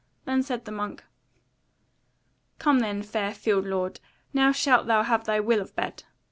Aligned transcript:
Then 0.25 0.41
said 0.41 0.65
the 0.65 0.71
monk: 0.71 1.03
"Come 2.57 2.79
then, 2.79 3.03
fair 3.03 3.35
field 3.35 3.67
lord, 3.67 3.99
now 4.33 4.51
shalt 4.51 4.87
thou 4.87 5.03
have 5.03 5.25
thy 5.25 5.39
will 5.39 5.61
of 5.61 5.75
bed." 5.75 6.05